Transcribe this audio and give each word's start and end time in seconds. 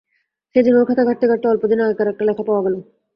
সেদিন 0.55 0.73
ওর 0.75 0.85
খাতা 0.87 1.03
ঘাঁটতে 1.03 1.25
ঘাঁটতে 1.27 1.47
অল্পদিন 1.47 1.79
আগেকার 1.79 2.11
একটা 2.11 2.23
লেখা 2.25 2.43
পাওয়া 2.47 2.61
গেল। 2.65 2.75